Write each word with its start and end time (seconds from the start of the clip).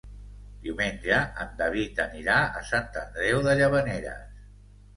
Diumenge 0.61 1.19
en 1.45 1.51
David 1.59 2.01
anirà 2.07 2.39
a 2.47 2.65
Sant 2.73 2.99
Andreu 3.05 3.45
de 3.51 3.57
Llavaneres. 3.63 4.29